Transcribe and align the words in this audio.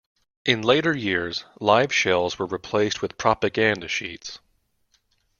In 0.45 0.63
later 0.63 0.97
years, 0.97 1.45
live 1.59 1.93
shells 1.93 2.39
were 2.39 2.47
replaced 2.47 3.03
with 3.03 3.19
propaganda 3.19 3.87
sheets. 3.87 4.39